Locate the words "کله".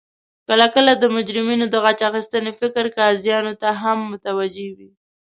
0.47-0.67, 0.75-0.91